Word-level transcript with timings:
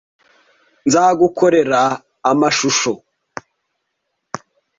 Nzagukorera 0.87 1.81
amashusho. 2.31 2.93